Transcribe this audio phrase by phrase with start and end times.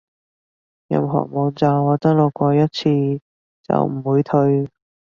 [0.87, 2.89] 任何網站我登錄過一次
[3.67, 4.67] 就唔會退